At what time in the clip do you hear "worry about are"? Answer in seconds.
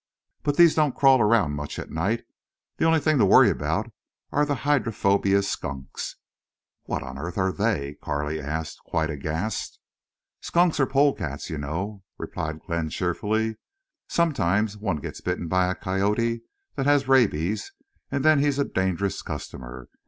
3.27-4.47